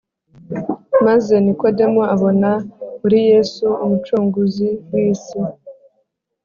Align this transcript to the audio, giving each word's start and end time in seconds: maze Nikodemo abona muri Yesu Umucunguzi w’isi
maze 1.05 1.33
Nikodemo 1.45 2.01
abona 2.13 2.51
muri 3.01 3.19
Yesu 3.31 3.65
Umucunguzi 3.83 4.67
w’isi 4.91 5.39